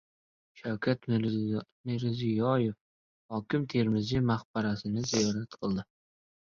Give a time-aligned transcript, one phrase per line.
[0.61, 1.01] Shavkat
[1.85, 2.75] Mirziyoyev
[3.31, 5.91] Hakim Termiziy maqbarasini ziyorat qildi